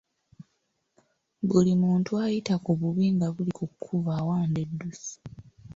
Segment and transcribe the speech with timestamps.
[1.47, 5.15] Buli muntu ayita ku bubi nga buli ku kkubo awanda eddusu.